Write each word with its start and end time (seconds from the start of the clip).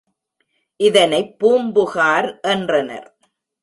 இதனைப் 0.79 1.39
பூம்புகார் 1.39 2.39
என்றனர். 2.41 3.09